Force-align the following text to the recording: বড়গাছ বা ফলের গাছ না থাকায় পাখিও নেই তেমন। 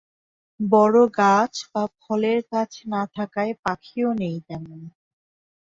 বড়গাছ 0.59 1.53
বা 1.71 1.83
ফলের 1.99 2.39
গাছ 2.51 2.71
না 2.87 3.01
থাকায় 3.15 3.53
পাখিও 3.63 4.09
নেই 4.13 4.37
তেমন। 4.47 4.79